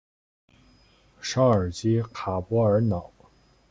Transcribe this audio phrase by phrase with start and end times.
[1.21, 3.13] 绍尔基卡波尔瑙。